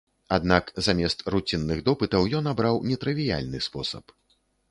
Аднак 0.35 0.69
замест 0.87 1.19
руцінных 1.33 1.83
допытаў 1.91 2.25
ён 2.39 2.49
абраў 2.53 2.81
нетрывіяльны 2.93 3.63
спосаб. 3.69 4.05